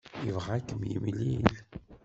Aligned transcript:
Yebɣa 0.25 0.49
ad 0.55 0.63
kem-yemlil. 0.67 1.43